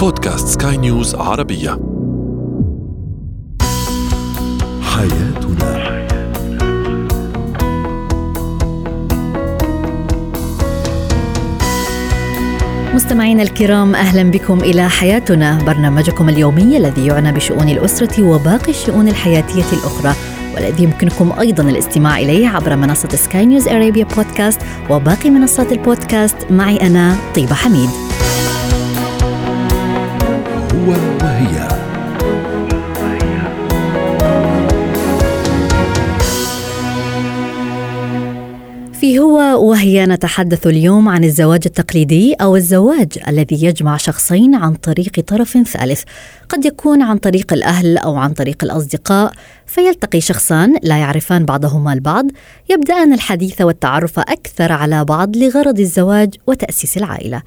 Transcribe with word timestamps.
بودكاست 0.00 0.62
سكاي 0.62 0.76
نيوز 0.76 1.14
عربية. 1.14 1.70
حياتنا. 4.82 5.80
مستمعينا 12.94 13.42
الكرام 13.42 13.94
أهلا 13.94 14.30
بكم 14.30 14.58
إلى 14.60 14.88
حياتنا. 14.88 15.58
برنامجكم 15.66 16.28
اليومي 16.28 16.76
الذي 16.76 17.06
يعنى 17.06 17.32
بشؤون 17.32 17.68
الأسرة 17.68 18.22
وباقي 18.22 18.70
الشؤون 18.70 19.08
الحياتية 19.08 19.64
الأخرى 19.72 20.14
والذي 20.54 20.84
يمكنكم 20.84 21.32
أيضا 21.40 21.62
الاستماع 21.62 22.18
إليه 22.18 22.48
عبر 22.48 22.76
منصة 22.76 23.08
سكاي 23.08 23.46
نيوز 23.46 23.68
ارابيا 23.68 24.04
بودكاست 24.04 24.60
وباقي 24.90 25.30
منصات 25.30 25.72
البودكاست. 25.72 26.36
معي 26.50 26.76
أنا 26.76 27.16
طيبة 27.34 27.54
حميد. 27.54 27.90
هو 30.80 30.90
وهي 31.22 31.68
في 39.00 39.18
هو 39.18 39.68
وهي 39.70 40.06
نتحدث 40.06 40.66
اليوم 40.66 41.08
عن 41.08 41.24
الزواج 41.24 41.60
التقليدي 41.66 42.34
أو 42.34 42.56
الزواج 42.56 43.08
الذي 43.28 43.64
يجمع 43.64 43.96
شخصين 43.96 44.54
عن 44.54 44.74
طريق 44.74 45.20
طرف 45.26 45.58
ثالث، 45.58 46.02
قد 46.48 46.64
يكون 46.64 47.02
عن 47.02 47.18
طريق 47.18 47.52
الأهل 47.52 47.98
أو 47.98 48.16
عن 48.16 48.32
طريق 48.32 48.64
الأصدقاء، 48.64 49.32
فيلتقي 49.66 50.20
شخصان 50.20 50.76
لا 50.82 50.96
يعرفان 50.96 51.44
بعضهما 51.44 51.92
البعض، 51.92 52.26
يبدأان 52.70 53.12
الحديث 53.12 53.60
والتعرف 53.60 54.18
أكثر 54.18 54.72
على 54.72 55.04
بعض 55.04 55.36
لغرض 55.36 55.80
الزواج 55.80 56.34
وتأسيس 56.46 56.96
العائلة. 56.96 57.42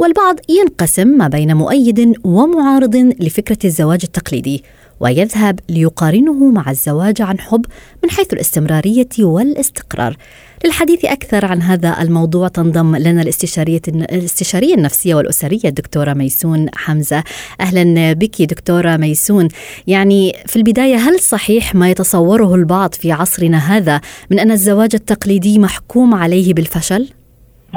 والبعض 0.00 0.40
ينقسم 0.48 1.08
ما 1.08 1.28
بين 1.28 1.56
مؤيد 1.56 2.14
ومعارض 2.24 2.96
لفكرة 2.96 3.58
الزواج 3.64 4.00
التقليدي، 4.04 4.64
ويذهب 5.00 5.60
ليقارنه 5.68 6.50
مع 6.50 6.70
الزواج 6.70 7.22
عن 7.22 7.38
حب 7.38 7.66
من 8.04 8.10
حيث 8.10 8.32
الاستمرارية 8.32 9.08
والاستقرار. 9.18 10.16
للحديث 10.64 11.04
أكثر 11.04 11.44
عن 11.44 11.62
هذا 11.62 12.02
الموضوع 12.02 12.48
تنضم 12.48 12.96
لنا 12.96 13.22
الاستشارية 13.22 13.80
الاستشارية 13.88 14.74
النفسية 14.74 15.14
والأسرية 15.14 15.64
الدكتورة 15.64 16.12
ميسون 16.12 16.66
حمزة 16.74 17.24
أهلا 17.60 18.12
بك 18.12 18.42
دكتورة 18.42 18.96
ميسون 18.96 19.48
يعني 19.86 20.36
في 20.46 20.56
البداية 20.56 20.96
هل 20.96 21.20
صحيح 21.20 21.74
ما 21.74 21.90
يتصوره 21.90 22.54
البعض 22.54 22.94
في 22.94 23.12
عصرنا 23.12 23.58
هذا 23.58 24.00
من 24.30 24.38
أن 24.38 24.50
الزواج 24.50 24.90
التقليدي 24.94 25.58
محكوم 25.58 26.14
عليه 26.14 26.54
بالفشل؟ 26.54 27.19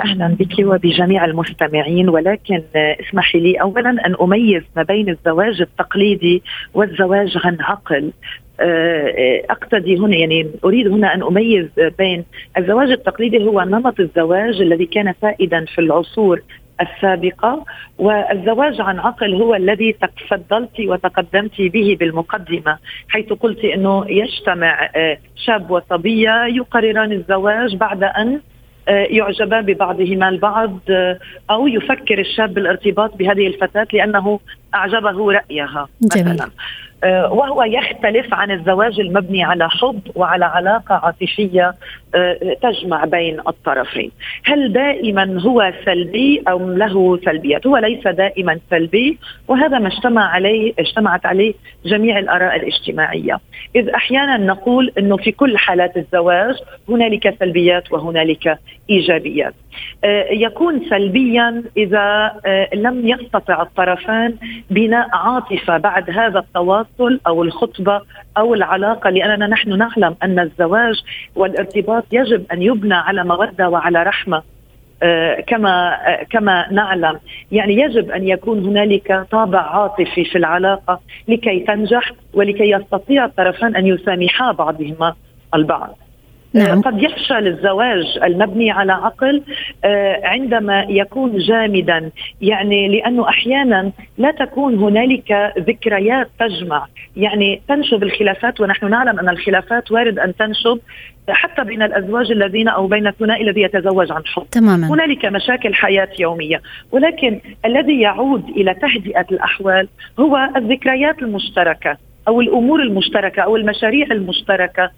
أهلا 0.06 0.28
بك 0.28 0.60
وبجميع 0.60 1.26
المستمعين 1.26 2.10
ولكن 2.10 2.62
اسمحي 2.76 3.40
لي 3.40 3.62
اولا 3.62 3.90
أن 3.90 4.16
أميز 4.22 4.64
ما 4.76 4.84
بين 4.84 5.10
الزواج 5.10 5.62
التقليدي 5.62 6.44
والزواج 6.74 7.38
عن 7.44 7.58
عقل. 7.62 8.12
أقتدي 9.50 9.98
هنا 9.98 10.16
يعني 10.18 10.52
أريد 10.66 10.88
هنا 10.88 11.14
أن 11.14 11.24
أميز 11.24 11.68
بين 11.98 12.26
الزواج 12.58 12.90
التقليدي 12.92 13.44
هو 13.44 13.62
نمط 13.62 14.00
الزواج 14.00 14.62
الذي 14.62 14.86
كان 14.86 15.14
سائدا 15.22 15.66
في 15.66 15.82
العصور 15.82 16.42
السابقة 16.82 17.66
والزواج 17.98 18.82
عن 18.82 19.00
عقل 19.00 19.34
هو 19.34 19.56
الذي 19.56 19.94
تفضلت 19.94 20.80
وتقدمت 20.80 21.62
به 21.62 21.98
بالمقدمة 22.00 22.78
حيث 23.10 23.34
قلت 23.34 23.66
أنه 23.66 24.06
يجتمع 24.10 24.90
شاب 25.36 25.72
وصبية 25.72 26.46
يقرران 26.46 27.12
الزواج 27.12 27.76
بعد 27.76 28.04
أن 28.04 28.42
يعجبا 28.88 29.62
ببعضهما 29.62 30.30
البعض 30.30 30.80
أو 31.50 31.68
يفكر 31.68 32.20
الشاب 32.20 32.54
بالارتباط 32.54 33.16
بهذه 33.16 33.48
الفتاة 33.48 33.88
لأنه 33.94 34.40
أعجبه 34.76 35.32
رأيها 35.32 35.88
جميل. 36.02 36.42
مثلا 37.04 37.28
وهو 37.28 37.64
يختلف 37.64 38.34
عن 38.34 38.52
الزواج 38.52 39.00
المبني 39.00 39.44
على 39.44 39.70
حب 39.70 40.00
وعلى 40.16 40.46
علاقة 40.46 40.96
عاطفية 40.96 41.74
تجمع 42.62 43.06
بين 43.06 43.40
الطرفين. 43.48 44.12
هل 44.46 44.74
دائما 44.74 45.42
هو 45.42 45.74
سلبي 45.86 46.44
أو 46.48 46.70
له 46.70 47.20
سلبيات؟ 47.26 47.68
هو 47.68 47.78
ليس 47.78 48.08
دائما 48.08 48.60
سلبي 48.70 49.18
وهذا 49.48 49.80
ما 49.80 49.88
اجتمع 49.88 50.30
عليه 50.30 50.74
اجتمعت 50.80 51.26
عليه 51.26 51.54
جميع 51.86 52.20
الآراء 52.20 52.56
الاجتماعية. 52.56 53.40
إذ 53.76 53.90
أحيانا 53.90 54.38
نقول 54.38 54.92
إنه 54.98 55.18
في 55.18 55.32
كل 55.32 55.58
حالات 55.58 55.98
الزواج 55.98 56.56
هنالك 56.90 57.36
سلبيات 57.40 57.92
وهنالك 57.92 58.60
إيجابيات. 58.90 59.54
يكون 60.32 60.82
سلبيا 60.90 61.64
إذا 61.78 62.34
لم 62.74 63.08
يستطع 63.08 63.62
الطرفان 63.62 64.36
بناء 64.70 65.08
عاطفة 65.14 65.78
بعد 65.78 66.10
هذا 66.10 66.40
التواصل 66.40 66.93
أو 67.28 67.44
الخطبة 67.44 68.02
أو 68.38 68.54
العلاقة 68.54 69.10
لأننا 69.10 69.48
نحن 69.48 69.78
نعلم 69.78 70.16
أن 70.24 70.40
الزواج 70.40 71.04
والارتباط 71.36 72.06
يجب 72.12 72.46
أن 72.52 72.62
يبنى 72.62 72.94
على 72.94 73.24
مودة 73.24 73.70
وعلى 73.70 74.04
رحمة 74.04 74.44
كما 75.48 75.98
كما 76.30 76.68
نعلم. 76.72 77.20
يعني 77.52 77.74
يجب 77.74 78.12
أن 78.12 78.28
يكون 78.28 78.66
هنالك 78.66 79.26
طابع 79.32 79.60
عاطفي 79.60 80.26
في 80.26 80.38
العلاقة 80.38 81.00
لكي 81.28 81.60
تنجح 81.60 82.12
ولكي 82.34 82.70
يستطيع 82.72 83.26
الطرفان 83.26 83.76
أن 83.76 83.88
يسامحا 83.88 84.52
بعضهما 84.52 85.16
البعض. 85.56 85.98
نعم. 86.54 86.82
قد 86.82 87.04
يفشل 87.04 87.48
الزواج 87.48 88.20
المبني 88.24 88.72
على 88.72 88.92
عقل 88.92 89.44
عندما 90.24 90.86
يكون 90.90 91.38
جامدا. 91.38 92.12
يعني 92.42 92.88
لأنه 92.88 93.30
أحيانا 93.30 93.92
لا 94.18 94.32
تكون 94.32 94.76
هنالك 94.76 95.54
ذكريات 95.60 96.30
تجمع. 96.40 96.88
يعني 97.18 97.62
تنشب 97.68 98.04
الخلافات 98.04 98.62
ونحن 98.62 98.90
نعلم 98.90 99.20
أن 99.20 99.30
الخلافات 99.30 99.92
وارد 99.92 100.20
أن 100.20 100.36
تنشب 100.36 100.80
حتى 101.30 101.64
بين 101.64 101.82
الأزواج 101.82 102.32
الذين 102.32 102.68
أو 102.68 102.88
بين 102.88 103.08
الثنائي 103.08 103.44
الذي 103.44 103.62
يتزوج 103.62 104.12
عن 104.12 104.22
حب. 104.26 104.46
تماما. 104.52 104.88
هنالك 104.88 105.26
مشاكل 105.26 105.74
حياة 105.74 106.10
يومية. 106.20 106.62
ولكن 106.92 107.40
الذي 107.66 108.02
يعود 108.02 108.50
إلى 108.50 108.74
تهدئة 108.74 109.26
الأحوال 109.32 109.88
هو 110.20 110.50
الذكريات 110.56 111.22
المشتركة 111.22 111.98
أو 112.28 112.42
الأمور 112.42 112.82
المشتركة 112.82 113.42
أو 113.42 113.56
المشاريع 113.56 114.08
المشتركة. 114.12 114.92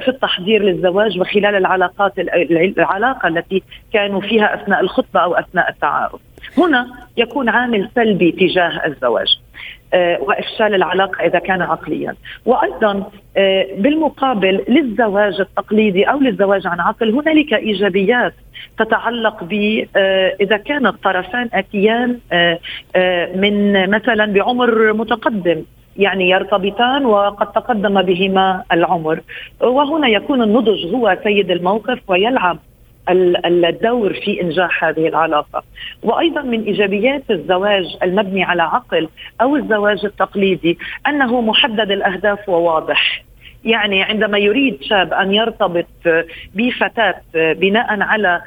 في 0.00 0.08
التحضير 0.08 0.62
للزواج 0.62 1.20
وخلال 1.20 1.54
العلاقات 1.54 2.12
العلاقة 2.78 3.28
التي 3.28 3.62
كانوا 3.92 4.20
فيها 4.20 4.54
أثناء 4.54 4.80
الخطبة 4.80 5.20
أو 5.20 5.34
أثناء 5.34 5.70
التعارف. 5.70 6.20
هنا 6.58 6.86
يكون 7.16 7.48
عامل 7.48 7.88
سلبي 7.94 8.32
تجاه 8.32 8.86
الزواج. 8.86 9.38
وإفشال 10.20 10.74
العلاقة 10.74 11.24
إذا 11.26 11.38
كان 11.38 11.62
عقليا 11.62 12.14
وأيضا 12.46 13.10
بالمقابل 13.78 14.64
للزواج 14.68 15.40
التقليدي 15.40 16.04
أو 16.04 16.20
للزواج 16.20 16.66
عن 16.66 16.80
عقل 16.80 17.10
هنالك 17.10 17.54
إيجابيات 17.54 18.34
تتعلق 18.78 19.44
ب 19.44 19.52
إذا 20.40 20.56
كان 20.56 20.86
الطرفان 20.86 21.48
أتيان 21.54 22.18
من 23.36 23.90
مثلا 23.90 24.32
بعمر 24.32 24.92
متقدم 24.92 25.62
يعني 25.96 26.30
يرتبطان 26.30 27.06
وقد 27.06 27.52
تقدم 27.52 28.02
بهما 28.02 28.64
العمر. 28.72 29.20
وهنا 29.60 30.08
يكون 30.08 30.42
النضج 30.42 30.94
هو 30.94 31.18
سيد 31.24 31.50
الموقف 31.50 31.98
ويلعب 32.08 32.58
الدور 33.46 34.14
في 34.14 34.42
إنجاح 34.42 34.84
هذه 34.84 35.08
العلاقة. 35.08 35.62
وأيضا 36.02 36.42
من 36.42 36.62
إيجابيات 36.62 37.30
الزواج 37.30 37.96
المبني 38.02 38.44
على 38.44 38.62
عقل 38.62 39.08
أو 39.40 39.56
الزواج 39.56 40.04
التقليدي 40.04 40.78
أنه 41.08 41.40
محدد 41.40 41.90
الأهداف 41.90 42.48
وواضح. 42.48 43.22
يعني 43.64 44.02
عندما 44.02 44.38
يريد 44.38 44.82
شاب 44.82 45.12
أن 45.12 45.34
يرتبط 45.34 45.86
بفتاة 46.54 47.14
بناء 47.34 48.00
على 48.00 48.42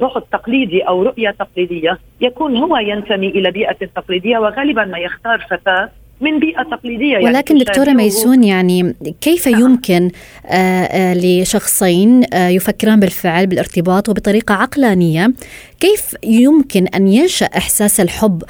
بعد 0.00 0.22
تقليدي 0.32 0.82
أو 0.82 1.02
رؤية 1.02 1.30
تقليدية 1.30 1.98
يكون 2.20 2.56
هو 2.56 2.76
ينتمي 2.76 3.28
إلى 3.28 3.50
بيئة 3.50 3.86
تقليدية 3.94 4.38
وغالبا 4.38 4.84
ما 4.84 4.98
يختار 4.98 5.38
فتاة 5.50 5.88
من 6.20 6.38
بيئة 6.38 6.62
تقليدية 6.62 7.16
ولكن 7.16 7.56
يعني 7.56 7.64
دكتورة 7.64 7.90
ميسون 7.90 8.44
يعني 8.44 8.94
كيف 9.20 9.48
نعم. 9.48 9.60
يمكن 9.60 10.10
آآ 10.46 10.88
آآ 10.90 11.14
لشخصين 11.14 12.24
يفكران 12.34 13.00
بالفعل 13.00 13.46
بالارتباط 13.46 14.08
وبطريقة 14.08 14.54
عقلانية 14.54 15.32
كيف 15.80 16.16
يمكن 16.24 16.86
أن 16.86 17.08
ينشأ 17.08 17.46
إحساس 17.46 18.00
الحب 18.00 18.42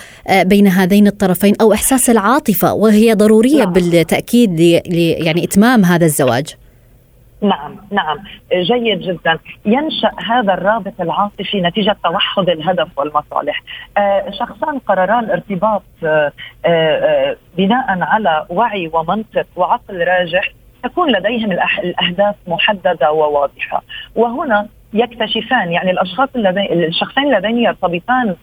بين 0.42 0.66
هذين 0.66 1.06
الطرفين 1.06 1.54
أو 1.60 1.72
إحساس 1.72 2.10
العاطفة 2.10 2.72
وهي 2.72 3.14
ضرورية 3.14 3.64
نعم. 3.64 3.72
بالتأكيد 3.72 4.60
يعني 4.60 5.44
إتمام 5.44 5.84
هذا 5.84 6.04
الزواج 6.06 6.46
نعم 7.42 7.76
نعم. 7.90 8.18
جيد 8.52 9.00
جدا. 9.00 9.38
ينشأ 9.66 10.10
هذا 10.26 10.54
الرابط 10.54 11.00
العاطفي 11.00 11.60
نتيجة 11.60 11.96
توحد 12.04 12.48
الهدف 12.48 12.98
والمصالح. 12.98 13.62
آه 13.98 14.30
شخصان 14.30 14.78
قررا 14.78 15.20
الارتباط 15.20 15.82
آه 16.04 16.32
آه 16.66 17.36
بناء 17.56 17.84
على 17.88 18.46
وعي 18.50 18.90
ومنطق 18.92 19.46
وعقل 19.56 20.04
راجح 20.04 20.52
تكون 20.82 21.12
لديهم 21.12 21.52
الأهداف 21.52 22.34
محددة 22.46 23.12
وواضحة. 23.12 23.82
وهنا 24.16 24.66
يكتشفان 24.92 25.72
يعني 25.72 25.90
الأشخاص 25.90 26.28
الذين 26.36 26.72
الشخصين 26.72 27.34
اللذين 27.34 27.58
يرتبطان 27.58 28.36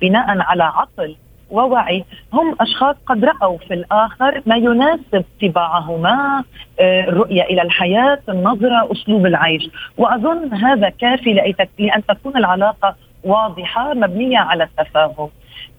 بناء 0.00 0.38
على 0.40 0.64
عقل 0.64 1.16
ووعي. 1.50 2.04
هم 2.32 2.56
أشخاص 2.60 2.96
قد 3.06 3.24
رأوا 3.24 3.58
في 3.58 3.74
الآخر 3.74 4.42
ما 4.46 4.56
يناسب 4.56 5.24
طباعهما 5.42 6.44
آه، 6.80 7.04
الرؤية 7.04 7.42
إلى 7.42 7.62
الحياة 7.62 8.18
النظرة 8.28 8.92
أسلوب 8.92 9.26
العيش. 9.26 9.70
وأظن 9.98 10.54
هذا 10.54 10.88
كافي 10.88 11.32
لأن 11.78 12.06
تكون 12.08 12.36
العلاقة 12.36 12.94
واضحة 13.24 13.94
مبنية 13.94 14.38
على 14.38 14.64
التفاهم. 14.64 15.28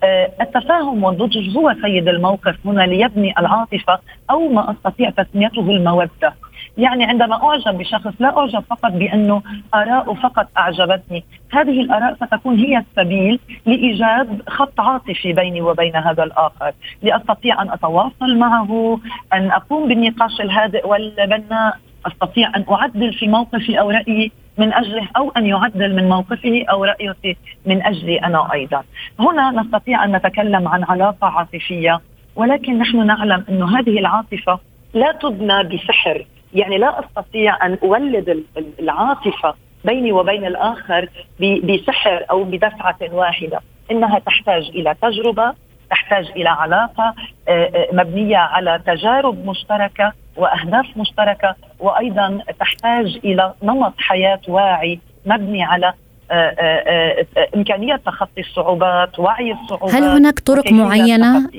آه، 0.03 0.31
التفاهم 0.41 1.03
والنضج 1.03 1.57
هو 1.57 1.75
سيد 1.81 2.07
الموقف 2.07 2.55
هنا 2.65 2.81
ليبني 2.81 3.33
العاطفة 3.39 3.99
أو 4.31 4.47
ما 4.47 4.71
أستطيع 4.71 5.09
تسميته 5.09 5.61
المودة. 5.61 6.33
يعني 6.79 7.05
عندما 7.05 7.43
أعجب 7.43 7.77
بشخص 7.77 8.13
لا 8.19 8.37
أعجب 8.37 8.63
فقط 8.69 8.91
بأنه 8.91 9.41
اراءه 9.73 10.13
فقط 10.13 10.47
أعجبتني، 10.57 11.23
هذه 11.51 11.81
الآراء 11.81 12.15
ستكون 12.15 12.59
هي 12.59 12.77
السبيل 12.77 13.39
لإيجاد 13.65 14.49
خط 14.49 14.79
عاطفي 14.79 15.33
بيني 15.33 15.61
وبين 15.61 15.95
هذا 15.95 16.23
الآخر، 16.23 16.71
لأستطيع 17.01 17.61
أن 17.61 17.69
أتواصل 17.71 18.37
معه، 18.37 18.99
أن 19.33 19.51
أقوم 19.51 19.87
بالنقاش 19.87 20.41
الهادئ 20.41 20.87
والبناء، 20.87 21.77
أستطيع 22.07 22.51
أن 22.55 22.65
أعدل 22.71 23.13
في 23.13 23.27
موقفي 23.27 23.79
أو 23.79 23.89
رأيي 23.89 24.31
من 24.57 24.73
أجله 24.73 25.07
أو 25.17 25.29
أن 25.37 25.45
يعدل 25.45 25.95
من 25.95 26.09
موقفه 26.09 26.65
أو 26.71 26.83
رايه 26.83 27.35
من 27.65 27.85
أجلي 27.85 28.17
أنا 28.17 28.53
أيضا. 28.53 28.83
هنا 29.19 29.51
نستطيع 29.51 30.03
أن 30.03 30.15
نتكلم 30.15 30.67
عن 30.67 30.83
علاقة 30.83 31.27
عاطفية 31.27 31.99
ولكن 32.35 32.77
نحن 32.77 33.05
نعلم 33.05 33.45
انه 33.49 33.79
هذه 33.79 33.99
العاطفة 33.99 34.59
لا 34.93 35.11
تبنى 35.11 35.63
بسحر 35.63 36.25
يعني 36.53 36.77
لا 36.77 36.99
أستطيع 36.99 37.65
أن 37.65 37.77
أولد 37.83 38.43
العاطفة 38.79 39.53
بيني 39.85 40.11
وبين 40.11 40.45
الآخر 40.45 41.09
بسحر 41.39 42.25
أو 42.31 42.43
بدفعة 42.43 42.97
واحدة 43.11 43.59
إنها 43.91 44.19
تحتاج 44.19 44.69
إلى 44.69 44.95
تجربة 45.01 45.53
تحتاج 45.89 46.25
إلى 46.35 46.49
علاقة 46.49 47.13
آه، 47.47 47.51
آه، 47.51 47.87
مبنية 47.93 48.37
على 48.37 48.81
تجارب 48.87 49.45
مشتركة 49.45 50.13
وأهداف 50.37 50.85
مشتركة 50.97 51.55
وأيضا 51.79 52.39
تحتاج 52.59 53.19
إلى 53.23 53.53
نمط 53.63 53.93
حياة 53.97 54.41
واعي 54.47 54.99
مبني 55.25 55.63
على 55.63 55.93
آه، 56.31 57.25
إمكانية 57.55 57.95
تخطي 57.95 58.41
الصعوبات 58.41 59.19
وعي 59.19 59.51
الصعوبات 59.51 59.95
هل 59.95 60.03
هناك 60.03 60.39
طرق 60.39 60.71
معينة 60.71 61.49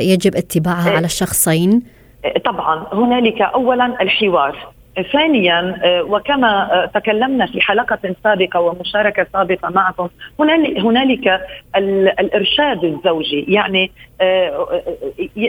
يجب 0.00 0.36
اتباعها 0.36 0.90
على 0.90 1.06
الشخصين؟ 1.06 1.82
طبعا 2.44 2.86
هنالك 2.92 3.42
اولا 3.42 4.02
الحوار. 4.02 4.74
ثانيا 5.12 5.78
آه، 5.84 6.02
وكما 6.02 6.72
آه، 6.72 6.86
تكلمنا 6.86 7.46
في 7.46 7.60
حلقة 7.60 8.14
سابقة 8.24 8.60
ومشاركة 8.60 9.26
سابقة 9.32 9.70
معكم 9.70 10.08
هنالك 10.78 11.40
الإرشاد 12.20 12.84
الزوجي. 12.84 13.44
يعني 13.48 13.90
آه، 14.20 14.82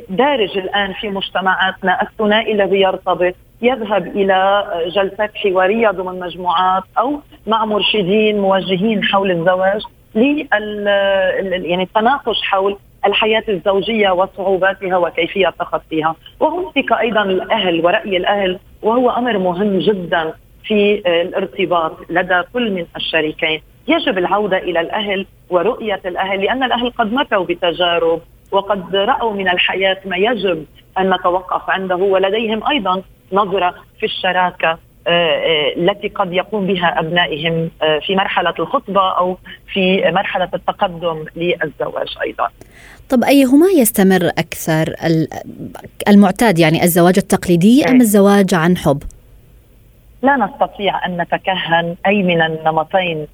دارج 0.10 0.57
الآن 0.57 0.94
في 0.94 1.10
مجتمعاتنا 1.10 2.01
الثنائي 2.01 2.54
الذي 2.54 2.81
يرتبط 2.81 3.36
يذهب 3.62 4.07
إلى 4.07 4.66
جلسات 4.95 5.31
حوارية 5.36 5.89
ضمن 5.89 6.19
مجموعات 6.19 6.83
أو 6.98 7.19
مع 7.48 7.66
مرشدين 7.66 8.39
موجهين 8.39 9.04
حول 9.04 9.31
الزواج 9.31 9.81
يعني 10.16 11.83
التناقش 11.83 12.42
حول 12.42 12.77
الحياة 13.07 13.44
الزوجية 13.50 14.10
وصعوباتها 14.10 14.98
وكيفية 14.98 15.54
تخطيها 15.60 16.16
وهناك 16.40 16.92
أيضا 17.00 17.22
الأهل 17.22 17.86
ورأي 17.86 18.18
الأهل 18.18 18.60
وهو 18.81 19.10
أمر 19.10 19.38
مهم 19.38 19.80
جدا 19.80 20.34
في 20.63 21.02
الارتباط 21.06 21.98
لدى 22.10 22.42
كل 22.54 22.72
من 22.72 22.86
الشريكين. 22.96 23.62
يجب 23.88 24.18
العودة 24.18 24.57
إلى 24.57 24.80
الأهل 24.80 25.25
ورؤية 25.50 26.02
الأهل 26.06 26.42
لأن 26.44 26.63
الأهل 26.63 26.90
قد 26.90 27.13
مكوا 27.13 27.46
بتجارب 27.46 28.22
وقد 28.52 28.96
رأوا 28.96 29.34
من 29.34 29.50
الحياة 29.50 29.98
ما 30.06 30.18
يجب 30.18 30.66
أن 30.98 31.13
نتوقف 31.13 31.69
عنده. 31.69 31.96
ولديهم 31.96 32.68
أيضا 32.68 33.01
نظرة 33.31 33.75
في 34.00 34.06
الشراكة 34.06 34.78
آه، 35.08 35.10
آه، 35.10 35.74
التي 35.78 36.08
قد 36.08 36.34
يقوم 36.34 36.68
بها 36.68 37.00
أبنائهم 37.00 37.72
آه، 37.81 38.00
في 38.00 38.16
مرحلة 38.16 38.54
الخطبة 38.60 39.12
أو 39.12 39.38
في 39.74 40.12
مرحلة 40.12 40.50
التقدم 40.54 41.25
للزواج 41.36 42.18
أيضا. 42.24 42.50
طب 43.10 43.24
أيهما 43.24 43.68
يستمر 43.68 44.28
أكثر 44.28 44.94
المعتاد 46.07 46.60
يعني 46.60 46.84
الزواج 46.84 47.13
التقليدي 47.18 47.86
أم 47.86 47.94
إيه. 47.94 48.02
الزواج 48.02 48.54
عن 48.54 48.78
حب؟ 48.78 49.04
لا 50.22 50.36
نستطيع 50.36 51.06
أن 51.06 51.22
نتكهن 51.22 51.96
أي 52.07 52.24
من 52.24 52.42
النمطين 52.42 53.28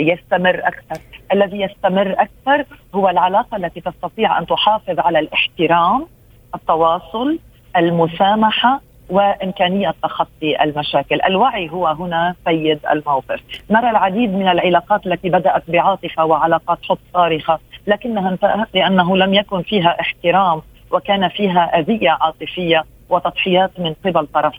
يستمر 0.00 0.60
أكثر، 0.64 1.02
الذي 1.32 1.60
يستمر 1.60 2.12
أكثر 2.12 2.64
هو 2.94 3.08
العلاقة 3.08 3.56
التي 3.56 3.80
تستطيع 3.80 4.38
أن 4.38 4.46
تحافظ 4.46 4.98
على 4.98 5.18
الاحترام، 5.18 6.06
التواصل، 6.54 7.38
المسامحة، 7.76 8.80
وإمكانية 9.10 9.94
تخطي 10.02 10.62
المشاكل، 10.62 11.20
الوعي 11.26 11.70
هو 11.70 11.86
هنا 11.86 12.34
سيد 12.44 12.78
الموقف، 12.92 13.40
نرى 13.70 13.90
العديد 13.90 14.30
من 14.30 14.48
العلاقات 14.48 15.06
التي 15.06 15.28
بدأت 15.28 15.62
بعاطفة 15.68 16.24
وعلاقات 16.24 16.78
حب 16.88 16.98
صارخة، 17.14 17.58
لكنها 17.86 18.28
انتهت 18.28 18.68
لأنه 18.74 19.16
لم 19.16 19.34
يكن 19.34 19.62
فيها 19.62 20.00
احترام 20.00 20.62
وكان 20.90 21.28
فيها 21.28 21.78
أذية 21.78 22.10
عاطفية 22.10 22.84
وتضحيات 23.08 23.70
من 23.78 23.94
قبل 24.04 24.26
طرف 24.26 24.54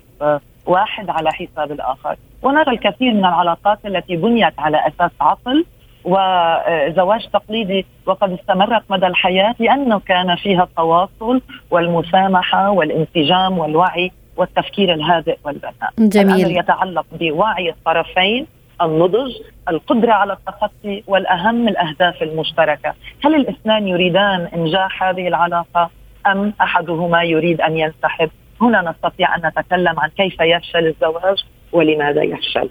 واحد 0.66 1.10
على 1.10 1.32
حساب 1.32 1.72
الآخر، 1.72 2.16
ونرى 2.42 2.72
الكثير 2.72 3.14
من 3.14 3.26
العلاقات 3.26 3.86
التي 3.86 4.16
بنيت 4.16 4.60
على 4.60 4.88
أساس 4.88 5.12
عقل 5.22 5.66
وزواج 6.06 7.28
تقليدي 7.34 7.86
وقد 8.06 8.32
استمرت 8.32 8.84
مدى 8.90 9.08
الحياة 9.08 9.56
لأنه 9.60 10.00
كان 10.00 10.36
فيها 10.36 10.64
التواصل 10.64 11.42
والمسامحة 11.72 12.70
والانسجام 12.70 13.58
والوعي 13.58 14.12
والتفكير 14.38 14.94
الهادئ 14.94 15.38
والبناء. 15.44 15.74
جميل. 16.00 16.36
الأمر 16.36 16.60
يتعلق 16.60 17.06
بوعي 17.12 17.70
الطرفين 17.70 18.48
النضج 18.82 19.32
القدرة 19.70 20.12
على 20.12 20.34
التخطي 20.34 21.04
والأهم 21.08 21.68
الأهداف 21.68 22.24
المشتركة. 22.24 22.94
هل 23.26 23.36
الاثنان 23.36 23.88
يريدان 23.88 24.48
إنجاح 24.56 25.04
هذه 25.04 25.28
العلاقة 25.28 25.90
أم 26.28 26.54
أحدهما 26.62 27.24
يريد 27.24 27.62
أن 27.62 27.78
ينسحب؟ 27.78 28.30
هنا 28.62 28.92
نستطيع 28.92 29.36
أن 29.36 29.42
نتكلم 29.46 30.00
عن 30.00 30.10
كيف 30.10 30.36
يفشل 30.42 30.88
الزواج 30.88 31.38
ولماذا 31.72 32.24
يفشل. 32.24 32.70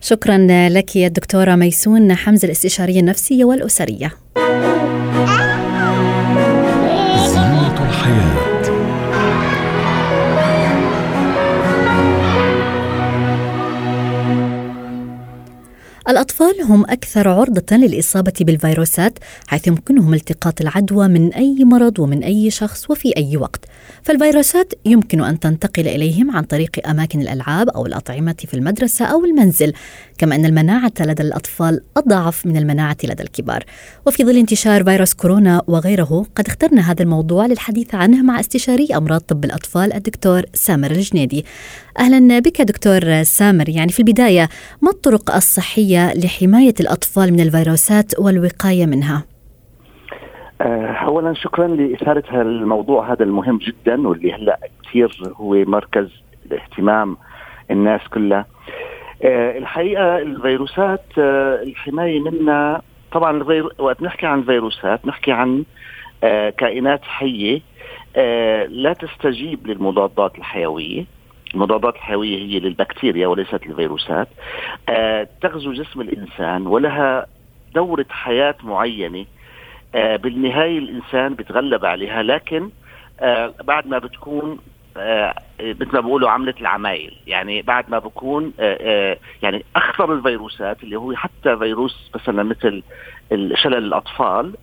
شكرا 0.00 0.38
لك 0.68 0.96
يا 0.96 1.06
الدكتورة 1.06 1.54
ميسون. 1.54 2.14
حمزة 2.14 2.46
الاستشارية 2.46 3.00
النفسية 3.00 3.44
والأسرية. 3.44 4.10
الأطفال 16.08 16.62
هم 16.62 16.84
أكثر 16.84 17.28
عرضة 17.28 17.76
للإصابة 17.76 18.32
بالفيروسات 18.40 19.18
حيث 19.46 19.66
يمكنهم 19.66 20.14
التقاط 20.14 20.60
العدوى 20.60 21.08
من 21.08 21.34
أي 21.34 21.64
مرض 21.64 21.98
ومن 21.98 22.22
أي 22.22 22.50
شخص 22.50 22.90
وفي 22.90 23.16
أي 23.16 23.36
وقت. 23.36 23.64
فالفيروسات 24.02 24.72
يمكن 24.86 25.24
أن 25.24 25.40
تنتقل 25.40 25.88
إليهم 25.88 26.36
عن 26.36 26.42
طريق 26.42 26.88
أماكن 26.88 27.20
الألعاب 27.20 27.68
أو 27.68 27.86
الأطعمة 27.86 28.34
في 28.46 28.54
المدرسة 28.54 29.04
أو 29.04 29.24
المنزل 29.24 29.72
كما 30.18 30.34
أن 30.34 30.44
المناعة 30.44 30.92
لدى 31.00 31.22
الأطفال 31.22 31.80
أضعف 31.96 32.46
من 32.46 32.56
المناعة 32.56 32.96
لدى 33.04 33.22
الكبار. 33.22 33.64
وفي 34.06 34.24
ظل 34.24 34.36
انتشار 34.36 34.84
فيروس 34.84 35.14
كورونا 35.14 35.62
وغيره 35.66 36.26
قد 36.34 36.46
اخترنا 36.46 36.90
هذا 36.90 37.02
الموضوع 37.02 37.46
للحديث 37.46 37.94
عنه 37.94 38.22
مع 38.22 38.40
استشاري 38.40 38.88
أمراض 38.96 39.20
طب 39.20 39.44
الأطفال 39.44 39.92
الدكتور 39.92 40.42
سامر 40.54 40.90
الجنيدي. 40.90 41.44
أهلا 41.98 42.38
بك 42.38 42.62
دكتور 42.62 43.22
سامر. 43.22 43.68
يعني 43.68 43.92
في 43.92 43.98
البداية 43.98 44.48
ما 44.82 44.90
الطرق 44.90 45.34
الصحية 45.34 45.97
لحماية 46.06 46.74
الأطفال 46.80 47.32
من 47.32 47.40
الفيروسات 47.40 48.18
والوقاية 48.18 48.86
منها؟ 48.86 49.24
آه، 50.60 50.86
اولا 50.86 51.34
شكرا 51.34 51.66
لاثاره 51.66 52.42
الموضوع 52.42 53.12
هذا 53.12 53.22
المهم 53.22 53.58
جدا 53.58 54.08
واللي 54.08 54.32
هلأ 54.32 54.58
كثير 54.84 55.22
هو 55.36 55.54
مركز 55.54 56.08
اهتمام 56.52 57.16
الناس 57.70 58.00
كلها 58.14 58.46
آه، 59.22 59.58
الحقيقة 59.58 60.18
الفيروسات 60.18 61.04
آه، 61.18 61.62
الحماية 61.62 62.20
منها 62.20 62.82
طبعا. 63.12 63.42
وقت 63.78 64.02
نحكي 64.02 64.26
عن 64.26 64.42
فيروسات 64.42 65.06
نحكي 65.06 65.32
عن 65.32 65.64
كائنات 66.58 67.00
حية 67.02 67.60
لا 68.68 68.92
تستجيب 68.92 69.66
للمضادات 69.66 70.38
الحيوية 70.38 71.04
المضادات 71.58 71.94
الحيويه 71.94 72.38
هي 72.38 72.60
للبكتيريا 72.60 73.26
وليست 73.26 73.66
للفيروسات. 73.66 74.28
تغزو 75.42 75.72
جسم 75.72 76.00
الإنسان 76.00 76.66
ولها 76.66 77.26
دورة 77.74 78.06
حياة 78.10 78.54
معينة. 78.62 79.26
آه 79.94 80.16
بالنهاية 80.16 80.78
الإنسان 80.78 81.34
بيتغلب 81.34 81.84
عليها 81.84 82.22
لكن 82.22 82.70
آه 83.20 83.54
بعد 83.64 83.86
ما 83.86 83.98
بتكون 83.98 84.58
آه 84.96 85.34
مثل 85.60 85.92
ما 85.92 86.00
بقولوا 86.00 86.30
عملة 86.30 86.54
العمايل. 86.60 87.16
يعني 87.26 87.62
بعد 87.62 87.90
ما 87.90 87.98
بكون 87.98 88.52
آه 88.60 88.78
آه 88.80 89.18
يعني 89.42 89.64
أخطر 89.76 90.12
الفيروسات 90.12 90.82
اللي 90.82 90.96
هو 90.96 91.14
حتى 91.16 91.56
فيروس 91.56 92.10
مثلا 92.14 92.42
مثل 92.42 92.82
شلل 93.54 93.74
الأطفال 93.84 94.54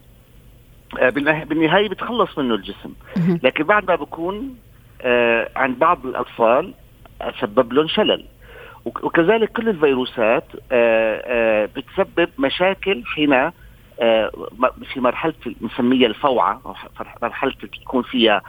آه، 0.99 1.09
بالنهايه 1.09 1.89
بتخلص 1.89 2.37
منه 2.37 2.55
الجسم. 2.55 2.93
لكن 3.43 3.63
بعد 3.63 3.87
ما 3.87 3.95
بكون 3.95 4.55
آه، 5.01 5.49
عند 5.55 5.79
بعض 5.79 6.05
الأطفال 6.05 6.73
سبب 7.41 7.74
لهم 7.74 7.88
شلل. 7.88 8.25
وكذلك 8.86 9.51
كل 9.51 9.69
الفيروسات 9.69 10.43
بتسبب 11.77 12.29
مشاكل 12.39 13.03
حين 13.05 13.51
في 14.93 15.00
مرحلة 15.00 15.34
نسميها 15.62 16.07
الفوعة 16.07 16.75
مرحلة 17.22 17.53
تكون 17.84 18.03
فيها 18.03 18.41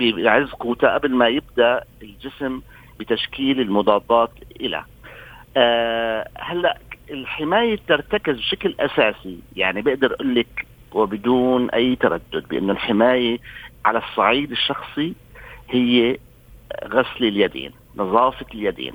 بعز 0.00 0.50
قوتها 0.50 0.94
قبل 0.94 1.14
ما 1.14 1.28
يبدأ 1.28 1.84
الجسم 2.02 2.60
بتشكيل 3.00 3.60
المضادات 3.60 4.30
لها 4.60 4.86
هلأ 6.38 6.78
الحماية 7.10 7.78
ترتكز 7.88 8.36
بشكل 8.36 8.74
أساسي. 8.80 9.38
يعني 9.56 9.82
بقدر 9.82 10.14
أقول 10.14 10.34
لك 10.34 10.66
وبدون 10.92 11.70
أي 11.70 11.96
تردد 11.96 12.48
بأن 12.50 12.70
الحماية 12.70 13.38
على 13.84 13.98
الصعيد 13.98 14.50
الشخصي 14.50 15.14
هي 15.70 16.16
غسل 16.84 17.24
اليدين 17.24 17.72
نظافة 17.96 18.46
اليدين. 18.54 18.94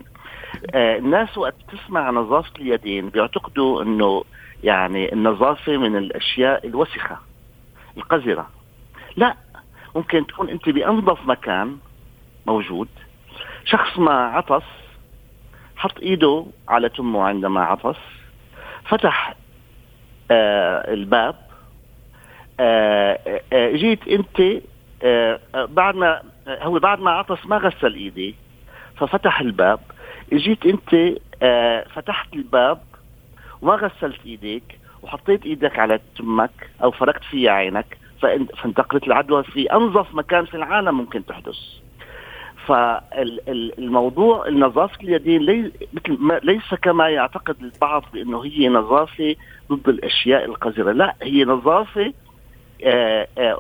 آه 0.76 0.98
الناس 0.98 1.38
وقت 1.38 1.56
تسمع 1.72 2.12
نظافة 2.12 2.52
اليدين 2.60 3.10
بيعتقدوا 3.10 3.82
إنه 3.84 4.24
يعني 4.64 5.14
النظافة 5.14 5.78
من 5.78 5.96
الأشياء 5.96 6.68
الوسخة 6.68 7.18
القذرة. 7.98 8.50
لا 9.16 9.36
ممكن 9.96 10.28
تكون 10.28 10.50
أنت 10.50 10.70
بأنظف 10.70 11.26
مكان 11.28 11.78
موجود 12.46 12.88
شخص 13.66 14.00
ما 14.00 14.12
عطس 14.14 14.64
حط 15.76 16.00
إيده 16.00 16.46
على 16.68 16.90
تمه 16.90 17.24
عندما 17.24 17.62
عطس 17.62 17.96
فتح 18.86 19.36
آه 20.32 20.94
الباب 20.94 21.36
آه 22.60 23.42
آه 23.54 23.72
جيت 23.76 24.08
أنت 24.08 24.62
آه 25.04 25.40
بعد 25.56 25.96
ما 25.96 26.22
هو 26.48 26.80
بعد 26.80 27.00
ما 27.00 27.12
عطس 27.12 27.46
ما 27.46 27.58
غسل 27.58 27.94
ايديه 27.94 28.34
ففتح 28.98 29.40
الباب. 29.40 29.80
إجيت 30.34 30.66
أنت 30.66 31.18
آه 31.42 31.86
فتحت 31.94 32.34
الباب 32.34 32.82
وما 33.62 33.76
غسلت 33.76 34.26
إيديك 34.26 34.80
وحطيت 35.04 35.46
إيدك 35.46 35.80
على 35.80 36.00
تمك 36.18 36.70
أو 36.84 36.92
فركت 36.92 37.24
فيها 37.24 37.52
عينك 37.52 37.98
فانتقلت 38.62 39.08
العدوى 39.08 39.44
في 39.44 39.74
أنظف 39.74 40.16
مكان 40.16 40.46
في 40.46 40.58
العالم 40.58 40.98
ممكن 40.98 41.26
تحدث. 41.26 41.58
فالموضوع 42.66 44.50
نظافة 44.50 44.98
اليدين 45.04 45.42
لي 45.42 45.72
ليس 46.44 46.74
كما 46.82 47.10
يعتقد 47.10 47.56
البعض 47.62 48.04
بأنه 48.14 48.46
هي 48.46 48.70
نظافة 48.70 49.36
ضد 49.72 49.90
الأشياء 49.90 50.46
القذرة. 50.46 50.92
لا 50.92 51.16
هي 51.22 51.44
نظافة 51.44 52.06
آه 52.06 52.14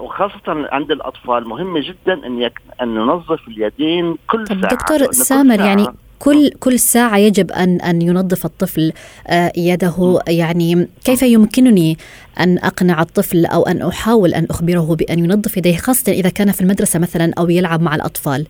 وخاصة 0.01 0.41
عند 0.47 0.91
الأطفال 0.91 1.47
مهمة 1.47 1.79
جدا 1.79 2.25
أن 2.25 2.41
يك... 2.41 2.61
أن 2.81 2.95
ننظف 2.95 3.47
اليدين 3.47 4.17
كل 4.29 4.43
طب 4.47 4.61
ساعة. 4.61 4.75
دكتور 4.75 5.11
سامر 5.11 5.55
ساعة 5.57 5.65
يعني 5.65 5.87
كل 6.19 6.49
كل 6.49 6.79
ساعة 6.79 7.17
يجب 7.17 7.51
أن 7.51 7.81
أن 7.81 8.01
ينظف 8.01 8.45
الطفل 8.45 8.91
آه 9.27 9.51
يده. 9.57 10.19
يعني 10.27 10.87
كيف 11.05 11.23
يمكنني 11.23 11.97
أن 12.39 12.57
أقنع 12.57 13.01
الطفل 13.01 13.45
أو 13.45 13.63
أن 13.63 13.81
أحاول 13.81 14.33
أن 14.33 14.47
أخبره 14.49 14.95
بأن 14.95 15.19
ينظف 15.19 15.57
يديه 15.57 15.77
خاصة 15.77 16.11
إذا 16.11 16.29
كان 16.29 16.51
في 16.51 16.61
المدرسة 16.61 16.99
مثلا 16.99 17.31
أو 17.39 17.49
يلعب 17.49 17.81
مع 17.81 17.95
الأطفال؟ 17.95 18.47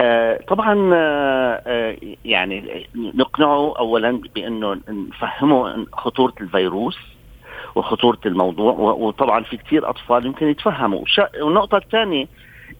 آه 0.00 0.40
طبعا 0.48 0.90
آه, 0.94 1.62
آه، 1.66 1.96
يعني 2.24 2.86
نقنعه 2.94 3.78
اولا 3.78 4.20
بأنه 4.34 4.76
نفهمه 4.88 5.86
خطورة 5.92 6.34
الفيروس. 6.40 6.96
وخطورة 7.74 8.18
الموضوع 8.26 8.72
وطبعا 8.72 9.42
في 9.42 9.56
كثير 9.56 9.90
أطفال 9.90 10.26
يمكن 10.26 10.48
يتفهموا. 10.48 11.04
والنقطة 11.42 11.76
الثانية 11.76 12.26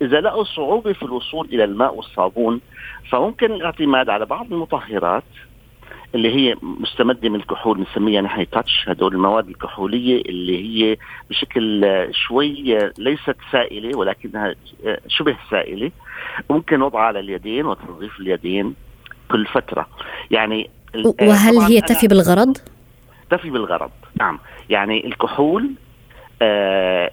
إذا 0.02 0.20
لقوا 0.20 0.44
صعوبة 0.44 0.92
في 0.92 1.02
الوصول 1.02 1.48
إلى 1.52 1.64
الماء 1.64 1.94
والصابون 1.94 2.60
فممكن 3.10 3.52
الاعتماد 3.52 4.10
على 4.10 4.26
بعض 4.26 4.52
المطهرات 4.52 5.24
اللي 6.14 6.34
هي 6.34 6.56
مستمدة 6.62 7.28
من 7.28 7.34
الكحول 7.34 7.78
بنسميها 7.78 8.20
نحن 8.20 8.50
تاتش 8.50 8.88
هدول 8.88 9.14
المواد 9.14 9.48
الكحولية 9.48 10.22
اللي 10.22 10.64
هي 10.64 10.96
بشكل 11.30 11.86
شوي 12.12 12.78
ليست 12.98 13.36
سائلة 13.52 13.98
ولكنها 13.98 14.54
شبه 15.08 15.36
سائلة. 15.50 15.90
ممكن 16.50 16.82
وضعها 16.82 17.02
على 17.02 17.20
اليدين 17.20 17.66
وتنظيف 17.66 18.20
اليدين 18.20 18.74
كل 19.30 19.46
فترة. 19.46 19.86
يعني 20.30 20.70
وهل 21.22 21.58
هي 21.58 21.80
تفي 21.80 22.08
بالغرض؟ 22.08 22.56
تفي 23.30 23.50
بالغرض. 23.50 23.90
نعم. 24.20 24.38
يعني 24.70 25.06
الكحول 25.06 25.70
آه 26.42 27.10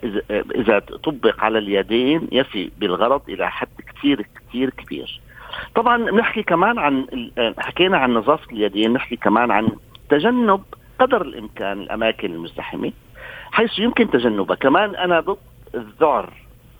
اذا 0.55 0.79
طبق 0.79 1.43
على 1.43 1.57
اليدين 1.59 2.27
يفي 2.31 2.71
بالغرض 2.77 3.21
إلى 3.29 3.51
حد 3.51 3.67
كثير 3.87 4.27
كثير 4.49 4.69
كبير. 4.69 5.21
طبعا 5.75 5.97
نحكي 5.97 6.43
كمان 6.43 6.79
عن 6.79 7.05
حكينا 7.59 7.97
عن 7.97 8.13
نظافة 8.13 8.51
اليدين 8.51 8.93
نحكي 8.93 9.15
كمان 9.15 9.51
عن 9.51 9.69
تجنب 10.09 10.63
قدر 10.99 11.21
الإمكان 11.21 11.81
الأماكن 11.81 12.33
المزدحمه 12.33 12.91
حيث 13.51 13.79
يمكن 13.79 14.09
تجنبها. 14.09 14.55
كمان 14.55 14.95
أنا 14.95 15.19
ضد 15.19 15.37
الذعر 15.75 16.33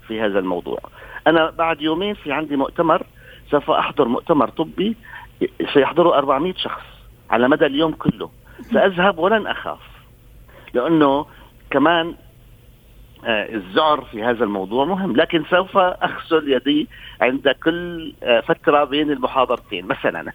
في 0.06 0.20
هذا 0.20 0.38
الموضوع. 0.38 0.78
أنا 1.26 1.50
بعد 1.50 1.82
يومين 1.82 2.14
في 2.14 2.32
عندي 2.32 2.56
مؤتمر 2.56 3.02
سوف 3.50 3.70
أحضر 3.70 4.08
مؤتمر 4.08 4.48
طبي 4.48 4.96
سيحضره 5.72 6.18
400 6.18 6.54
شخص 6.54 6.84
على 7.30 7.48
مدى 7.48 7.66
اليوم 7.66 7.92
كله. 7.92 8.30
سأذهب 8.62 9.18
ولن 9.18 9.46
أخاف. 9.46 9.80
لأنه 10.74 11.26
كمان 11.70 12.14
آه، 13.24 13.54
الذعر 13.54 14.00
في 14.00 14.22
هذا 14.22 14.44
الموضوع 14.44 14.84
مهم 14.84 15.16
لكن 15.16 15.44
سوف 15.50 15.76
أغسل 15.76 16.52
يدي 16.52 16.88
عند 17.20 17.48
كل 17.48 18.12
آه، 18.22 18.40
فترة 18.40 18.84
بين 18.84 19.10
المحاضرتين 19.10 19.86
مثلا. 19.86 20.32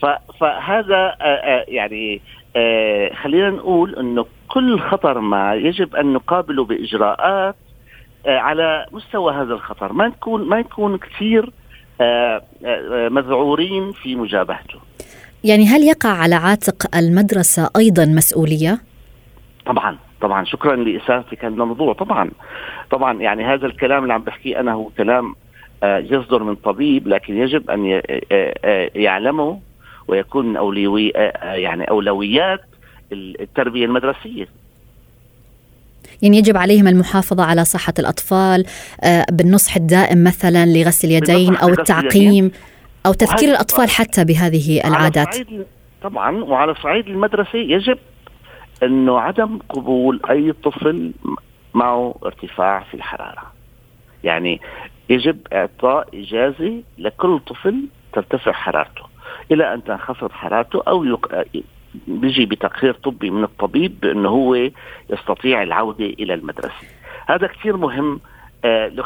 فهذا 0.40 1.16
آه، 1.20 1.64
يعني 1.68 2.20
خلينا 3.22 3.50
نقول 3.50 3.94
انه 3.94 4.26
كل 4.48 4.80
خطر 4.80 5.20
ما 5.20 5.54
يجب 5.54 5.96
أن 5.96 6.12
نقابله 6.12 6.64
بإجراءات 6.64 7.56
على 8.26 8.86
مستوى 8.92 9.32
هذا 9.32 9.54
الخطر. 9.54 9.92
ما 9.92 10.08
نكون 10.08 10.48
ما 10.48 10.58
نكون 10.58 10.98
كثير 10.98 11.52
مذعورين 13.10 13.92
في 13.92 14.16
مجابهته. 14.16 14.89
يعني 15.44 15.66
هل 15.66 15.82
يقع 15.82 16.10
على 16.10 16.34
عاتق 16.34 16.96
المدرسة 16.96 17.70
أيضا 17.76 18.04
مسؤولية؟ 18.04 18.78
طبعا 19.66 19.98
طبعا. 20.20 20.44
شكرا 20.44 20.76
لاثارتك 20.76 21.44
هذا 21.44 21.54
الموضوع. 21.54 21.92
طبعا 21.92 22.30
طبعا. 22.90 23.20
يعني 23.22 23.44
هذا 23.44 23.66
الكلام 23.66 24.02
اللي 24.02 24.14
عم 24.14 24.22
بحكيه 24.22 24.60
أنا 24.60 24.72
هو 24.72 24.88
كلام 24.98 25.34
آه، 25.82 25.98
يصدر 25.98 26.42
من 26.42 26.54
طبيب 26.54 27.08
لكن 27.08 27.36
يجب 27.36 27.70
أن 27.70 27.92
آه، 27.92 28.54
آه، 28.64 28.90
يعلمه 28.94 29.60
ويكون 30.08 30.46
من 30.46 30.56
اولوي 30.56 31.08
يعني 31.42 31.84
أولويات 31.84 32.60
التربية 33.12 33.84
المدرسية. 33.84 34.48
يعني 36.22 36.38
يجب 36.38 36.56
عليهم 36.56 36.88
المحافظة 36.88 37.44
على 37.44 37.64
صحة 37.64 37.94
الأطفال 37.98 38.64
بالنصح 39.32 39.76
الدائم 39.76 40.24
مثلا 40.24 40.66
لغسل 40.66 41.08
اليدين 41.08 41.56
أو 41.56 41.68
التعقيم. 41.68 42.50
أو 43.06 43.12
تذكير 43.12 43.48
الأطفال 43.48 43.90
حتى 43.90 44.24
بهذه 44.24 44.88
العادات. 44.88 45.36
طبعا 46.02 46.44
وعلى 46.44 46.74
صعيد 46.74 47.06
المدرسة 47.08 47.58
يجب 47.58 47.98
إنه 48.82 49.20
عدم 49.20 49.58
قبول 49.68 50.20
أي 50.30 50.52
طفل 50.52 51.12
معه 51.74 52.14
ارتفاع 52.24 52.80
في 52.80 52.94
الحرارة. 52.94 53.52
يعني 54.24 54.60
يجب 55.08 55.38
إعطاء 55.52 56.08
إجازة 56.14 56.82
لكل 56.98 57.40
طفل 57.40 57.84
ترتفع 58.12 58.52
حرارته 58.52 59.02
إلى 59.52 59.74
أن 59.74 59.84
تنخفض 59.84 60.32
حرارته 60.32 60.82
أو 60.88 61.04
يق... 61.04 61.44
بيجي 62.06 62.46
بتقرير 62.46 62.92
طبي 62.92 63.30
من 63.30 63.44
الطبيب 63.44 64.00
بأنه 64.00 64.28
هو 64.28 64.70
يستطيع 65.10 65.62
العودة 65.62 66.04
إلى 66.04 66.34
المدرسة. 66.34 66.86
هذا 67.26 67.46
كثير 67.46 67.76
مهم 67.76 68.20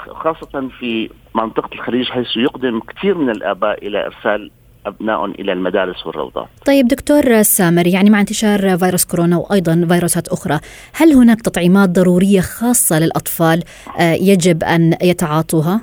خاصة 0.09 0.69
في 0.79 1.11
منطقة 1.35 1.75
الخليج 1.75 2.09
حيث 2.09 2.37
يقدم 2.37 2.81
كثير 2.81 3.19
من 3.19 3.31
الآباء 3.31 3.87
إلى 3.87 4.07
إرسال 4.07 4.51
أبناء 4.87 5.25
إلى 5.25 5.53
المدارس 5.53 6.07
والروضات 6.07 6.49
طيب 6.67 6.89
دكتور 6.89 7.43
سامر 7.43 7.87
يعني 7.87 8.11
مع 8.11 8.21
انتشار 8.21 8.79
فيروس 8.79 9.05
كورونا 9.05 9.37
وأيضا 9.37 9.87
فيروسات 9.89 10.29
أخرى 10.29 10.61
هل 10.95 11.13
هناك 11.13 11.41
تطعيمات 11.41 11.89
ضرورية 11.89 12.41
خاصة 12.41 12.99
للأطفال 12.99 13.63
آه، 14.01 14.13
يجب 14.13 14.65
أن 14.65 14.95
يتعاطوها؟ 15.03 15.81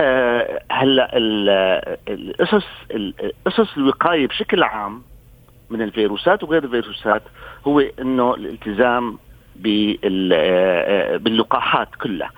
أه 0.00 0.62
هلأ 0.70 1.16
الأسس 2.08 2.64
الأسس 2.90 3.76
الوقايه 3.76 4.26
بشكل 4.26 4.62
عام 4.62 5.02
من 5.70 5.82
الفيروسات 5.82 6.42
وغير 6.42 6.64
الفيروسات 6.64 7.22
هو 7.66 7.80
إنه 7.80 8.34
الالتزام 8.34 9.08
آه، 9.12 9.33
باللقاحات 11.18 11.88
كلها. 12.02 12.30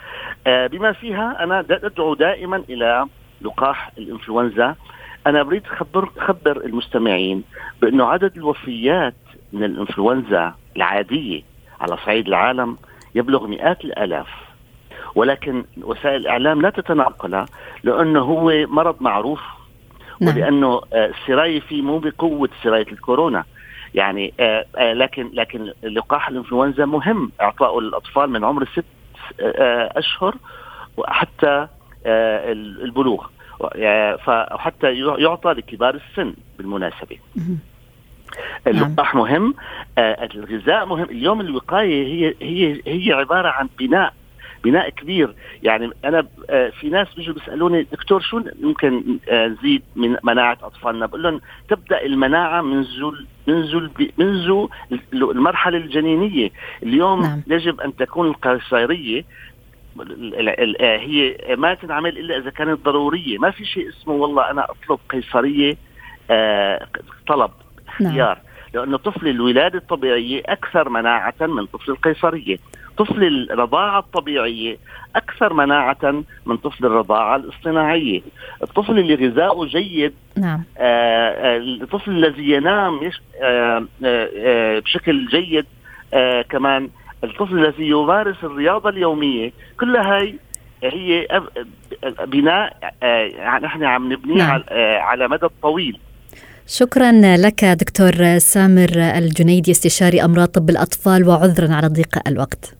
بما 0.47 0.93
فيها 0.93 1.45
أنا 1.45 1.61
أدعو 1.71 2.15
دائما 2.15 2.63
إلى 2.69 3.07
لقاح 3.43 3.91
الإنفلونزا. 3.99 4.75
أنا 5.27 5.43
بريد 5.43 5.67
خبر 5.67 6.11
خبر 6.19 6.65
المستمعين 6.65 7.43
بأنه 7.83 8.05
عدد 8.07 8.37
الوفيات 8.37 9.15
من 9.53 9.65
الإنفلونزا 9.65 10.55
العادية 10.77 11.43
على 11.81 11.97
صعيد 11.97 12.27
العالم 12.27 12.77
يبلغ 13.15 13.47
مئات 13.47 13.85
الآلاف. 13.85 14.29
ولكن 15.15 15.65
وسائل 15.83 16.17
الإعلام 16.17 16.63
لا 16.63 16.71
تتناقله 16.71 17.47
لأنه 17.85 18.21
هو 18.21 18.67
مرض 18.67 18.97
معروف 19.01 19.41
نعم. 20.21 20.37
ولأنه 20.37 20.81
آه، 20.93 21.07
السرايه 21.07 21.61
فيه 21.61 21.83
مو 21.83 21.99
بقوة 21.99 22.49
سراية 22.63 22.87
الكورونا. 22.93 23.45
يعني 23.97 24.35
آه، 24.41 24.67
آه، 24.76 24.93
لكن 24.93 25.31
لكن 25.33 25.73
لقاح 25.83 26.29
الإنفلونزا 26.29 26.85
مهم. 26.85 27.33
اعطائه 27.41 27.81
للاطفال 27.81 28.31
من 28.31 28.45
عمر 28.45 28.65
ست 28.65 28.85
أشهر 29.97 30.35
وحتى 30.97 31.69
البلوغ. 32.07 33.26
فحتى 34.25 34.95
يعطى 35.19 35.53
لكبار 35.53 35.95
السن 35.95 36.35
بالمناسبة. 36.59 37.19
اللقاح. 38.67 39.15
مهم. 39.15 39.55
الغذاء 39.99 40.87
مهم. 40.87 41.05
اليوم 41.05 41.41
الوقاية 41.41 42.07
هي 42.07 42.35
هي 42.43 42.83
هي 42.87 43.12
عبارة 43.12 43.49
عن 43.49 43.69
بناء 43.79 44.15
بناء 44.65 44.89
كبير. 44.89 45.35
يعني 45.63 45.91
أنا 46.05 46.27
آه، 46.51 46.69
في 46.69 46.89
ناس 46.89 47.15
بيجوا 47.15 47.35
بيسألوني 47.35 47.83
دكتور 47.83 48.21
شو 48.21 48.41
ممكن 48.61 49.19
آه، 49.29 49.47
نزيد 49.47 49.83
من 49.97 50.17
مناعة 50.23 50.59
أطفالنا؟ 50.63 51.07
بقول 51.07 51.23
لهم 51.23 51.41
تبدأ 51.69 52.05
المناعة 52.05 52.63
منذ 52.63 52.87
منذ 53.47 53.89
منذ 54.19 54.67
المرحلة 55.13 55.79
الجنينية. 55.79 56.51
اليوم 56.83 57.23
نعم. 57.23 57.43
يجب 57.47 57.81
أن 57.81 57.97
تكون 57.97 58.29
القيصريه 58.29 59.25
آه، 60.81 60.97
هي 60.97 61.37
ما 61.57 61.75
تنعمل 61.75 62.19
إلا 62.19 62.39
إذا 62.39 62.51
كانت 62.51 62.85
ضرورية. 62.85 63.39
ما 63.39 63.51
في 63.51 63.65
شيء 63.65 63.89
اسمه 63.89 64.15
والله 64.15 64.51
أنا 64.51 64.67
أطلب 64.71 64.99
قيصرية 65.09 65.77
طلب 67.27 67.51
اختيار. 67.89 68.35
نعم. 68.35 68.47
لأن 68.75 68.97
طفل 68.97 69.29
الولادة 69.29 69.79
الطبيعية 69.79 70.43
أكثر 70.47 70.89
مناعة 70.89 71.35
من 71.41 71.67
طفل 71.67 71.91
القيصرية. 71.91 72.57
طفل 72.99 73.49
الرضاعة 73.50 73.99
الطبيعية 73.99 74.76
أكثر 75.17 75.53
مناعة 75.53 76.23
من 76.47 76.57
طفل 76.57 76.87
الرضاعة 76.87 77.37
الاصطناعية 77.37 78.21
الطفل 78.62 78.99
اللي 78.99 79.15
غذاؤه 79.15 79.67
جيد 79.67 80.15
نعم. 80.37 80.62
آه, 80.79 81.29
آه، 81.29 81.57
الطفل 81.57 82.11
الذي 82.11 82.50
ينام 82.50 83.03
يش 83.03 83.21
آه 83.43 83.87
آه, 84.05 84.29
آه، 84.37 84.79
بشكل 84.79 85.26
جيد 85.26 85.67
آه 86.15 86.43
كمان 86.43 86.88
الطفل 87.25 87.59
الذي 87.59 87.88
يمارس 87.88 88.37
الرياضة 88.45 88.91
اليومية 88.91 89.53
كل 89.81 89.97
هاي 89.97 90.38
هي 90.83 91.26
بناء 92.26 92.95
آه 93.03 93.59
نحن 93.59 93.85
عم 93.85 94.12
نبنيه 94.12 94.37
نعم. 94.37 94.62
على 95.00 95.29
مدى 95.29 95.47
طويل 95.62 95.99
شكرا 96.69 97.12
لك 97.37 97.65
دكتور 97.65 98.38
سامر 98.38 98.88
الجنيدي 98.97 99.71
استشاري 99.71 100.25
أمراض 100.25 100.49
طب 100.49 100.71
الأطفال 100.71 101.29
وعذرا 101.29 101.75
على 101.75 101.87
ضيق 101.87 102.29
الوقت. 102.29 102.76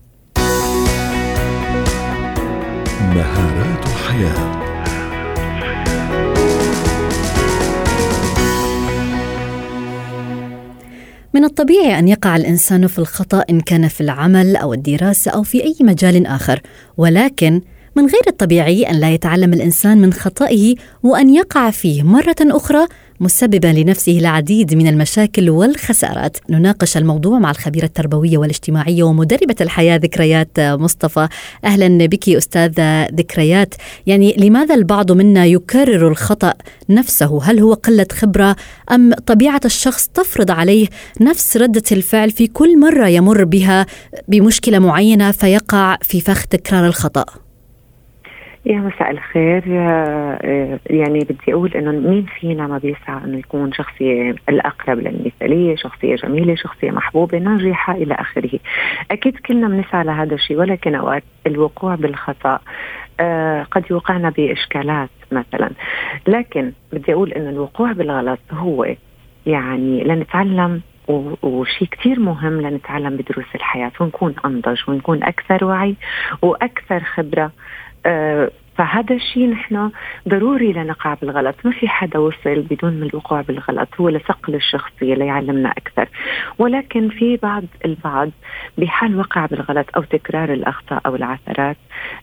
مهارات 3.17 3.85
الحياة. 3.85 4.57
من 11.33 11.43
الطبيعي 11.43 11.99
أن 11.99 12.07
يقع 12.07 12.35
الإنسان 12.35 12.87
في 12.87 12.99
الخطأ 12.99 13.43
إن 13.49 13.61
كان 13.61 13.87
في 13.87 14.01
العمل 14.01 14.55
أو 14.55 14.73
الدراسة 14.73 15.31
أو 15.31 15.43
في 15.43 15.63
أي 15.63 15.75
مجال 15.81 16.27
آخر 16.27 16.61
ولكن 16.97 17.61
من 17.95 18.05
غير 18.05 18.23
الطبيعي 18.27 18.83
أن 18.83 18.95
لا 18.95 19.13
يتعلم 19.13 19.53
الإنسان 19.53 19.97
من 19.97 20.13
خطئه 20.13 20.75
وأن 21.03 21.35
يقع 21.35 21.69
فيه 21.69 22.03
مرة 22.03 22.35
أخرى 22.41 22.87
مسببا 23.19 23.67
لنفسه 23.67 24.19
العديد 24.19 24.73
من 24.73 24.87
المشاكل 24.87 25.49
والخسارات. 25.49 26.37
نناقش 26.49 26.97
الموضوع 26.97 27.39
مع 27.39 27.51
الخبيرة 27.51 27.85
التربوية 27.85 28.37
والاجتماعية 28.37 29.03
ومدربة 29.03 29.55
الحياة 29.61 29.97
ذكريات 29.97 30.59
مصطفى. 30.59 31.27
أهلا 31.65 32.05
بك 32.05 32.29
أستاذة 32.29 33.05
ذكريات. 33.05 33.75
يعني 34.05 34.35
لماذا 34.37 34.75
البعض 34.75 35.11
منا 35.11 35.45
يكرر 35.45 36.07
الخطأ 36.07 36.53
نفسه؟ 36.89 37.43
هل 37.43 37.59
هو 37.59 37.73
قلة 37.73 38.07
خبرة 38.11 38.55
أم 38.91 39.13
طبيعة 39.13 39.61
الشخص 39.65 40.07
تفرض 40.07 40.51
عليه 40.51 40.87
نفس 41.21 41.57
ردة 41.57 41.83
الفعل 41.91 42.31
في 42.31 42.47
كل 42.47 42.79
مرة 42.79 43.07
يمر 43.07 43.43
بها 43.43 43.85
بمشكلة 44.27 44.79
معينة 44.79 45.31
فيقع 45.31 45.97
في 46.01 46.21
فخ 46.21 46.45
تكرار 46.45 46.85
الخطأ؟ 46.85 47.46
يا 48.67 48.79
مساء 48.79 49.11
الخير. 49.11 49.63
آه، 49.67 50.79
يعني 50.89 51.19
بدي 51.19 51.53
أقول 51.53 51.73
إنه 51.73 51.91
مين 51.91 52.25
فينا 52.39 52.67
ما 52.67 52.77
بيسعى 52.77 53.23
إنه 53.25 53.37
يكون 53.37 53.73
شخصية 53.73 54.35
الأقرب 54.49 54.99
للمثالية، 54.99 55.75
شخصية 55.75 56.15
جميلة، 56.15 56.55
شخصية 56.55 56.91
محبوبة، 56.91 57.37
ناجحة 57.37 57.93
إلى 57.93 58.13
آخره. 58.13 58.59
أكيد 59.11 59.37
كلنا 59.37 59.67
بنسعى 59.67 60.03
لهذا 60.03 60.35
الشيء 60.35 60.57
ولكن 60.57 60.95
أوقات 60.95 61.23
الوقوع 61.47 61.95
بالخطأ 61.95 62.59
آه، 63.19 63.63
قد 63.63 63.83
يوقعنا 63.91 64.29
بإشكالات 64.29 65.09
مثلا، 65.31 65.69
لكن 66.27 66.71
بدي 66.93 67.13
أقول 67.13 67.33
إنه 67.33 67.49
الوقوع 67.49 67.91
بالغلط 67.91 68.39
هو 68.51 68.95
يعني 69.45 70.03
لنتعلم 70.03 70.81
وشيء 71.43 71.87
كثير 71.87 72.19
مهم 72.19 72.61
لنتعلم 72.61 73.17
بدروس 73.17 73.45
الحياة 73.55 73.91
ونكون 73.99 74.35
أنضج 74.45 74.77
ونكون 74.87 75.23
أكثر 75.23 75.65
وعي 75.65 75.95
وأكثر 76.41 76.99
خبرة. 76.99 77.51
فهذا 78.77 79.15
الشيء 79.15 79.49
نحن 79.49 79.91
ضروري 80.27 80.73
لنقع 80.73 81.13
بالغلط. 81.13 81.55
ما 81.63 81.71
في 81.71 81.87
حدا 81.87 82.19
وصل 82.19 82.61
بدون 82.61 82.93
من 82.93 83.03
الوقوع 83.03 83.41
بالغلط. 83.41 83.89
هو 84.01 84.09
لصقل 84.09 84.55
الشخصية 84.55 85.15
ليعلمنا 85.15 85.71
أكثر. 85.71 86.09
ولكن 86.59 87.09
في 87.09 87.37
بعض 87.37 87.63
البعض 87.85 88.29
بحال 88.77 89.19
وقع 89.19 89.45
بالغلط 89.45 89.85
أو 89.95 90.01
تكرار 90.03 90.53
الأخطاء 90.53 91.01
أو 91.05 91.15
العثرات 91.15 91.77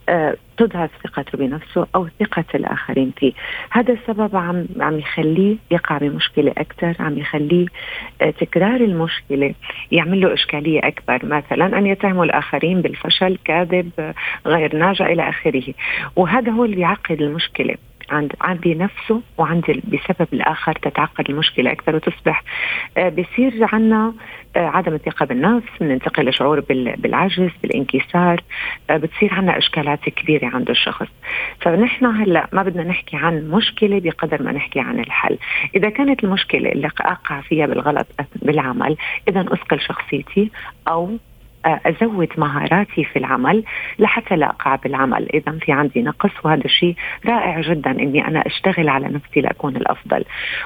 آه 0.09 0.35
تضعف 0.57 0.89
ثقته 1.03 1.37
بنفسه 1.37 1.87
أو 1.95 2.07
ثقة 2.19 2.45
الآخرين 2.55 3.13
فيه، 3.17 3.33
هذا 3.71 3.93
السبب 3.93 4.35
عم 4.35 4.65
عم 4.79 4.99
يخليه 4.99 5.55
يقع 5.71 5.97
بمشكلة 5.97 6.51
أكثر، 6.57 6.95
عم 6.99 7.17
يخليه 7.17 7.65
آه، 8.21 8.29
تكرار 8.29 8.75
المشكلة 8.75 9.53
يعمل 9.91 10.21
له 10.21 10.33
إشكالية 10.33 10.79
أكبر، 10.83 11.25
مثلا 11.25 11.77
أن 11.77 11.87
يتهموا 11.87 12.25
الآخرين 12.25 12.81
بالفشل، 12.81 13.37
كاذب، 13.45 13.91
آه، 13.99 14.13
غير 14.45 14.75
ناجع 14.75 15.07
إلى 15.07 15.29
آخره، 15.29 15.73
وهذا 16.15 16.51
هو 16.51 16.65
اللي 16.65 16.75
بيعقد 16.75 17.21
المشكلة. 17.21 17.75
عند 18.09 18.33
عندي 18.41 18.75
نفسه 18.75 19.21
وعندي 19.37 19.83
بسبب 19.87 20.27
الآخر 20.33 20.73
تتعقد 20.73 21.29
المشكلة 21.29 21.71
أكثر 21.71 21.95
وتصبح. 21.95 22.43
آه، 22.97 23.09
بصير 23.09 23.53
عنا 23.73 24.13
آه، 24.55 24.67
عدم 24.67 24.93
الثقة 24.93 25.25
بالنفس 25.25 25.67
بننتقل 25.81 26.29
لشعور 26.29 26.59
بالعجز 26.97 27.49
بالانكسار. 27.61 28.43
آه، 28.89 28.97
بتصير 28.97 29.33
عنا 29.33 29.57
إشكالات 29.57 30.09
كبيرة 30.09 30.47
عند 30.47 30.69
الشخص. 30.69 31.07
فنحن 31.61 32.05
هلأ 32.05 32.47
ما 32.53 32.63
بدنا 32.63 32.83
نحكي 32.83 33.17
عن 33.17 33.49
مشكلة 33.49 33.99
بقدر 33.99 34.43
ما 34.43 34.51
نحكي 34.51 34.79
عن 34.79 34.99
الحل. 34.99 35.37
إذا 35.75 35.89
كانت 35.89 36.23
المشكلة 36.23 36.71
اللي 36.71 36.87
أقع 36.87 37.41
فيها 37.41 37.65
بالغلط 37.65 38.07
بالعمل 38.35 38.97
إذا 39.27 39.41
أثقل 39.41 39.79
شخصيتي 39.79 40.51
أو 40.87 41.17
أزود 41.65 42.29
مهاراتي 42.37 43.03
في 43.03 43.19
العمل 43.19 43.63
لحتى 43.99 44.35
لا 44.35 44.49
أقع 44.49 44.75
بالعمل. 44.75 45.29
إذا 45.33 45.59
في 45.61 45.71
عندي 45.71 46.01
نقص 46.01 46.31
وهذا 46.43 46.65
الشيء 46.65 46.95
رائع 47.25 47.61
جدا 47.61 47.91
إني 47.91 48.27
أنا 48.27 48.47
أشتغل 48.47 48.89
على 48.89 49.07
نفسي 49.07 49.41
لأكون 49.41 49.75
الأفضل. 49.75 50.23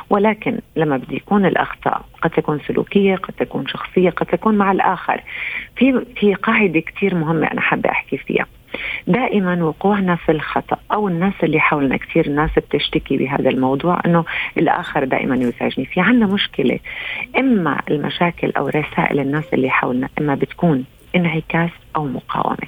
ولكن 0.10 0.60
لما 0.76 0.98
بدي 0.98 1.16
يكون 1.16 1.46
الأخطاء 1.46 2.06
قد 2.22 2.30
تكون 2.30 2.60
سلوكية 2.68 3.16
قد 3.16 3.34
تكون 3.34 3.68
شخصية 3.68 4.10
قد 4.10 4.26
تكون 4.26 4.58
مع 4.58 4.72
الآخر. 4.72 5.24
في 5.76 6.06
في 6.16 6.34
قاعدة 6.34 6.80
كثير 6.80 7.16
مهمة 7.16 7.48
أنا 7.48 7.62
حابة 7.62 7.90
أحكي 7.90 8.18
فيها. 8.18 8.46
دائما 9.08 9.64
وقوعنا 9.64 10.16
في 10.16 10.32
الخطأ 10.32 10.78
أو 10.94 11.08
الناس 11.08 11.34
اللي 11.44 11.60
حولنا 11.60 11.98
كثير 11.98 12.26
الناس 12.26 12.50
بتشتكي 12.58 13.18
بهذا 13.18 13.50
الموضوع 13.50 14.02
إنه 14.06 14.26
الآخر 14.58 15.04
دائما 15.04 15.36
يزعجني. 15.36 15.86
في 15.86 16.02
عنا 16.02 16.26
مشكلة 16.26 16.80
إما 17.38 17.82
المشاكل 17.92 18.52
أو 18.58 18.68
رسائل 18.68 19.20
الناس 19.20 19.54
اللي 19.54 19.70
حولنا 19.70 20.10
إما 20.20 20.36
بتكون 20.36 20.86
انعكاس 21.16 21.70
أو 21.96 22.06
مقاومة. 22.06 22.68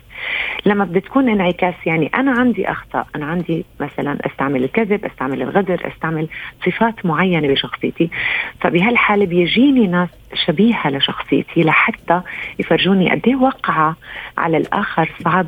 لما 0.65 0.85
بتكون 0.85 1.29
انعكاس 1.29 1.73
يعني 1.85 2.11
أنا 2.15 2.31
عندي 2.31 2.71
أخطاء 2.71 3.07
أنا 3.15 3.25
عندي 3.25 3.65
مثلا 3.79 4.17
أستعمل 4.25 4.63
الكذب 4.63 5.05
أستعمل 5.05 5.41
الغدر 5.41 5.87
أستعمل 5.87 6.27
صفات 6.65 7.05
معينة 7.05 7.47
بشخصيتي. 7.47 8.09
فبهالحالة 8.61 9.25
بيجيني 9.25 9.87
ناس 9.87 10.09
شبيهة 10.45 10.89
لشخصيتي 10.89 11.63
لحتى 11.63 12.21
يفرجوني 12.59 13.11
قد 13.11 13.21
إيه 13.27 13.35
وقعة 13.35 13.95
على 14.37 14.57
الآخر 14.57 15.09
صعب 15.23 15.47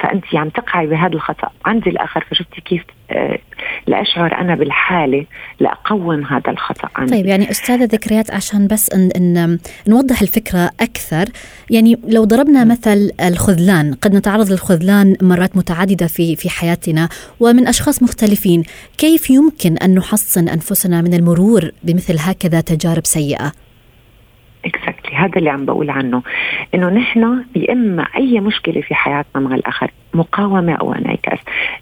فأنت 0.00 0.24
عم 0.34 0.48
تقعي 0.48 0.86
بهذا 0.86 1.14
الخطأ. 1.14 1.50
عند 1.66 1.88
الآخر 1.88 2.24
فشفتي 2.30 2.60
كيف 2.60 2.82
آه، 3.10 3.38
لاشعر 3.86 4.40
أنا 4.40 4.54
بالحالة 4.54 5.26
لاقوم 5.60 6.24
هذا 6.24 6.50
الخطأ. 6.50 6.88
عندي. 6.96 7.12
طيب 7.12 7.26
يعني 7.26 7.50
أستاذة 7.50 7.84
ذكريات 7.84 8.30
عشان 8.30 8.66
بس 8.66 8.92
إن, 8.92 9.10
ان 9.16 9.58
نوضح 9.88 10.22
الفكرة 10.22 10.70
أكثر. 10.80 11.24
يعني 11.70 11.98
لو 12.08 12.24
ضربنا 12.24 12.64
مثل 12.64 13.10
الخذلان 13.20 13.94
قد 13.94 14.14
نتعرض 14.14 14.50
للخذلان 14.50 15.16
مرات 15.22 15.56
متعددة 15.56 16.06
في 16.06 16.36
في 16.36 16.50
حياتنا 16.50 17.08
ومن 17.40 17.68
أشخاص 17.68 18.02
مختلفين 18.02 18.62
كيف 18.98 19.30
يمكن 19.30 19.76
أن 19.76 19.94
نحصن 19.94 20.48
أنفسنا 20.48 21.02
من 21.02 21.14
المرور 21.14 21.70
بمثل 21.84 22.16
هكذا 22.18 22.60
تجارب 22.60 23.06
سيئة؟ 23.06 23.52
exactly 24.64 25.16
هذا 25.16 25.38
اللي 25.38 25.50
عم 25.50 25.64
بقول 25.64 25.90
عنه. 25.90 26.22
إنه 26.74 26.88
نحن 26.88 27.44
يا 27.56 27.72
اما 27.72 28.06
أي 28.16 28.40
مشكلة 28.40 28.80
في 28.80 28.94
حياتنا 28.94 29.42
مع 29.42 29.54
الآخر 29.54 29.90
مقاومة 30.14 30.72
أو 30.72 30.92
انعكاس. 30.92 31.38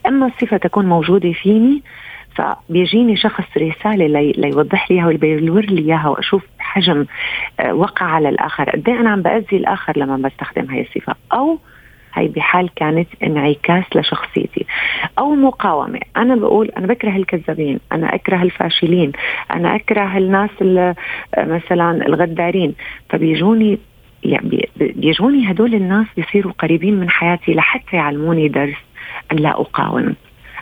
إما 0.07 0.27
الصفة 0.27 0.57
تكون 0.57 0.87
موجودة 0.87 1.33
فيني 1.33 1.83
فبيجيني 2.35 3.17
شخص 3.17 3.45
رسالة 3.57 4.07
لي 4.07 4.33
ليوضح 4.33 4.91
لي 4.91 4.97
إياها 4.97 5.07
ويبلور 5.07 5.65
لي 5.65 5.83
إياها 5.83 6.09
وأشوف 6.09 6.43
حجم 6.59 7.07
آه، 7.61 7.75
وقع 7.75 8.07
على 8.07 8.29
الآخر. 8.29 8.71
قد 8.71 8.89
إيه 8.89 9.01
أنا 9.01 9.11
عم 9.11 9.23
بأذي 9.23 9.57
الآخر 9.57 9.99
لما 9.99 10.17
بستخدم 10.17 10.71
هاي 10.71 10.81
الصفة؟ 10.81 11.15
أو 11.33 11.59
هي 12.15 12.29
بحال 12.29 12.71
كانت 12.77 13.09
انعكاس 13.23 13.85
لشخصيتي. 13.97 14.67
أو 15.19 15.35
مقاومة. 15.35 16.01
أنا 16.17 16.37
بقول 16.37 16.69
أنا 16.69 16.87
بكره 16.87 17.17
الكذابين 17.17 17.81
أنا 17.93 18.15
أكره 18.15 18.43
الفاشلين 18.43 19.13
أنا 19.55 19.77
أكره 19.77 20.19
الناس 20.19 20.51
مثلا 21.39 22.07
الغدارين. 22.07 22.75
فبيجوني 23.11 23.79
يعني 24.25 24.69
بيجوني 24.77 25.51
هدول 25.51 25.75
الناس 25.75 26.07
بيصيروا 26.17 26.53
قريبين 26.53 27.01
من 27.01 27.11
حياتي 27.11 27.55
لحتى 27.55 27.97
يعلموني 27.97 28.49
درس 28.49 28.77
أن 29.33 29.37
لا 29.37 29.51
أقاوم. 29.51 30.15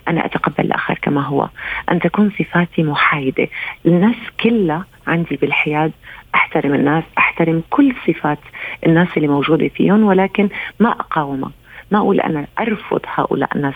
أنا 0.09 0.25
أتقبل 0.27 0.65
الآخر 0.65 0.99
كما 1.03 1.23
هو. 1.23 1.49
أن 1.91 2.01
تكون 2.01 2.31
صفاتي 2.39 2.83
محايدة. 2.83 3.49
الناس 3.87 4.17
كلها 4.41 4.85
عندي 5.07 5.37
بالحياد 5.37 5.93
أحترم 6.35 6.75
الناس 6.75 7.05
أحترم 7.19 7.63
كل 7.71 7.95
صفات 8.07 8.39
الناس 8.87 9.09
اللي 9.17 9.29
موجودة 9.29 9.69
فيهم 9.69 10.05
ولكن 10.05 10.49
ما 10.81 10.91
أقاومها 10.91 11.51
ما 11.91 11.99
أقول 11.99 12.21
أنا 12.21 12.47
أرفض 12.61 13.01
هؤلاء 13.15 13.57
الناس. 13.57 13.75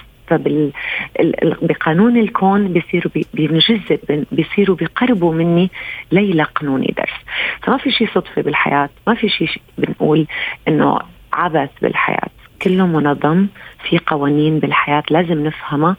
بقانون 1.62 2.16
الكون 2.16 2.73
بيصيروا 2.73 3.12
بينجذب 3.35 4.27
بيصيروا 4.33 4.77
بيقربوا 4.77 5.35
مني 5.35 5.71
ليلقنوني 6.12 6.95
درس. 6.97 7.14
فما 7.62 7.77
في 7.77 7.90
شيء 7.90 8.09
صدفة 8.14 8.43
بالحياة 8.43 8.88
ما 9.07 9.14
في 9.14 9.29
شيء 9.29 9.49
بنقول 9.79 10.27
إنه 10.69 10.99
عبث 11.33 11.71
بالحياة. 11.83 12.29
كله 12.62 12.87
منظم 12.87 13.47
في 13.88 13.99
قوانين 13.99 14.59
بالحياة 14.59 15.03
لازم 15.11 15.47
نفهمها. 15.47 15.97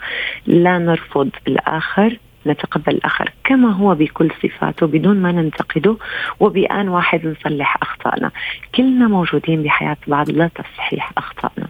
لا 0.48 0.78
نرفض 0.78 1.30
الآخر. 1.48 2.18
نتقبل 2.48 2.94
الآخر 2.94 3.32
كما 3.44 3.72
هو 3.72 3.96
بكل 3.96 4.32
صفاته 4.44 4.88
بدون 4.88 5.18
ما 5.18 5.32
ننتقده 5.32 5.98
وبآن 6.40 6.90
واحد 6.90 7.26
نصلح 7.28 7.78
أخطائنا 7.82 8.32
كلنا 8.76 9.08
موجودين 9.08 9.64
بحياة 9.64 9.98
بعض 10.08 10.30
لتصحيح 10.30 11.12
أخطائنا 11.18 11.68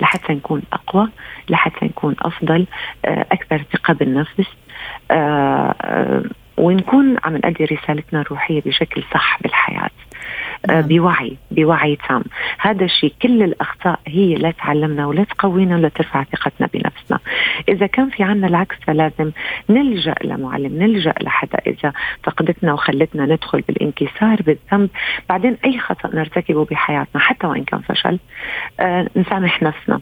لحتى 0.00 0.32
نكون 0.32 0.62
أقوى 0.72 1.08
لحتى 1.50 1.84
نكون 1.86 2.16
أفضل 2.22 2.66
آه، 3.04 3.26
أكثر 3.32 3.62
ثقة 3.72 3.94
بالنفس 3.94 4.48
آه، 5.10 5.74
آه، 5.82 6.22
ونكون 6.56 7.16
عم 7.24 7.36
نأدي 7.36 7.64
رسالتنا 7.64 8.20
الروحية 8.20 8.60
بشكل 8.60 9.04
صح 9.14 9.38
بالحياة. 9.42 9.90
بوعي 10.68 11.36
بوعي 11.50 11.96
تام. 12.08 12.24
هذا 12.58 12.84
الشيء 12.84 13.14
كل 13.22 13.42
الأخطاء 13.42 14.00
هي 14.06 14.34
لا 14.34 14.50
تعلمنا 14.50 15.06
ولا 15.06 15.24
تقوينا 15.24 15.76
ولا 15.76 15.88
ترفع 15.88 16.24
ثقتنا 16.24 16.68
بنفسنا. 16.74 17.18
إذا 17.68 17.86
كان 17.86 18.10
في 18.10 18.22
عنا 18.22 18.46
العكس 18.46 18.76
فلازم 18.86 19.30
نلجأ 19.70 20.14
لمعلم 20.24 20.82
نلجأ 20.82 21.14
لحدا. 21.20 21.58
إذا 21.66 21.92
فقدتنا 22.22 22.72
وخلتنا 22.72 23.26
ندخل 23.26 23.60
بالانكسار 23.60 24.42
بالذنب 24.42 24.90
بعدين 25.28 25.56
أي 25.64 25.78
خطأ 25.78 26.10
نرتكبه 26.14 26.64
بحياتنا 26.64 27.20
حتى 27.20 27.46
وإن 27.46 27.64
كان 27.64 27.80
فشل 27.80 28.18
آه 28.80 29.08
نسامح 29.16 29.62
نفسنا. 29.62 30.00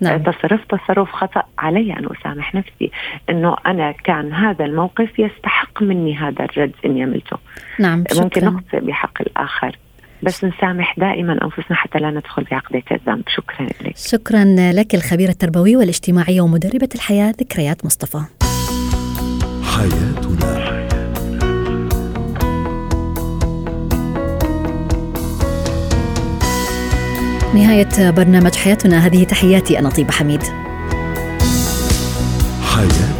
نعم. 0.00 0.22
تصرفت 0.22 0.70
تصرف 0.70 1.12
خطأ 1.12 1.42
علي 1.58 1.92
أن 1.92 2.08
أسامح 2.20 2.54
نفسي. 2.54 2.90
أنه 3.30 3.56
أنا 3.66 3.92
كان 3.92 4.32
هذا 4.32 4.64
الموقف 4.64 5.18
يستحق 5.18 5.82
مني 5.82 6.16
هذا 6.16 6.44
الرد 6.44 6.72
إني 6.84 7.02
عملته. 7.02 7.36
نعم 7.78 8.04
ممكن 8.16 8.44
نخطئ 8.44 8.80
بحق 8.80 9.20
الآخر. 9.20 9.78
بس 10.22 10.44
نسامح 10.44 10.94
دائما 10.98 11.32
أنفسنا 11.42 11.76
حتى 11.76 11.98
لا 11.98 12.10
ندخل 12.10 12.44
بعقده 12.50 12.82
الذنب. 12.92 13.22
شكرا 13.28 13.66
لك. 13.66 13.96
شكرا 13.96 14.44
لك 14.72 14.94
الخبيره 14.94 15.30
التربويه 15.30 15.76
والاجتماعيه 15.76 16.40
ومدربة 16.40 16.88
الحياة 16.94 17.34
ذكريات 17.40 17.84
مصطفى. 17.84 18.24
حياتنا. 19.76 20.93
نهاية 27.54 28.10
برنامج 28.10 28.54
حياتنا. 28.54 29.06
هذه 29.06 29.24
تحياتي 29.24 29.78
أنا 29.78 29.90
طيبة 29.90 30.12
حميد. 30.12 30.42
حياتنا 32.62 33.13